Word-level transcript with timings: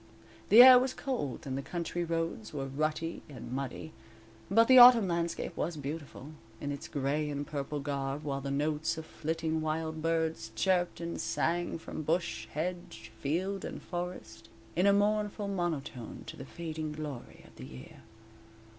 The 0.49 0.63
air 0.63 0.79
was 0.79 0.95
cold 0.95 1.45
and 1.45 1.55
the 1.55 1.61
country 1.61 2.03
roads 2.03 2.55
were 2.55 2.65
rutty 2.65 3.21
and 3.29 3.51
muddy, 3.51 3.93
but 4.49 4.67
the 4.67 4.79
autumn 4.79 5.07
landscape 5.07 5.55
was 5.55 5.77
beautiful, 5.77 6.31
in 6.59 6.71
its 6.71 6.87
gray 6.87 7.29
and 7.29 7.45
purple 7.45 7.79
garb, 7.79 8.23
while 8.23 8.41
the 8.41 8.49
notes 8.49 8.97
of 8.97 9.05
flitting 9.05 9.61
wild 9.61 10.01
birds 10.01 10.51
chirped 10.55 11.01
and 11.01 11.21
sang 11.21 11.77
from 11.77 12.01
bush, 12.01 12.47
hedge, 12.47 13.11
field 13.19 13.63
and 13.63 13.83
forest, 13.83 14.49
in 14.75 14.87
a 14.87 14.91
mournful 14.91 15.47
monotone 15.47 16.23
to 16.25 16.35
the 16.35 16.45
fading 16.45 16.91
glory 16.93 17.45
of 17.45 17.55
the 17.57 17.65
year. 17.67 18.01